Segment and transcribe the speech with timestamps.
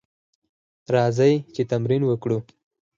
[0.93, 2.37] راځئ چې تمرین وکړو: